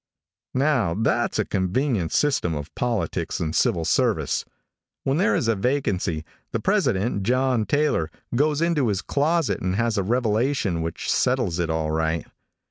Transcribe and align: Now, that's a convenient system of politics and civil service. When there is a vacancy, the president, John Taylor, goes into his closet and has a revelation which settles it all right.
Now, 0.55 0.95
that's 0.95 1.37
a 1.37 1.45
convenient 1.45 2.11
system 2.11 2.55
of 2.55 2.73
politics 2.73 3.39
and 3.39 3.55
civil 3.55 3.85
service. 3.85 4.43
When 5.03 5.17
there 5.17 5.35
is 5.35 5.47
a 5.47 5.55
vacancy, 5.55 6.25
the 6.51 6.59
president, 6.59 7.21
John 7.21 7.67
Taylor, 7.67 8.09
goes 8.35 8.63
into 8.63 8.87
his 8.87 9.03
closet 9.03 9.61
and 9.61 9.75
has 9.75 9.99
a 9.99 10.03
revelation 10.03 10.81
which 10.81 11.11
settles 11.13 11.59
it 11.59 11.69
all 11.69 11.91
right. 11.91 12.25